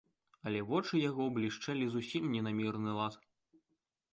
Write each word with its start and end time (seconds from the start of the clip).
Але 0.51 0.61
вочы 0.69 1.01
яго 1.09 1.27
блішчэлі 1.35 1.85
зусім 1.97 2.23
не 2.37 2.41
на 2.49 2.55
мірны 2.61 2.97
лад. 2.99 3.21